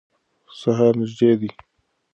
سهار 0.59 0.93
نږدې 0.99 1.31
دی. 1.39 1.49